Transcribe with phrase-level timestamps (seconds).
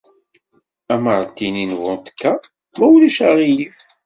[0.95, 2.31] Amartini n vodka,
[2.77, 3.77] ma ulac aɣilif.